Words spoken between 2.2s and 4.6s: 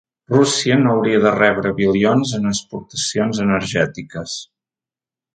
en exportacions energètiques.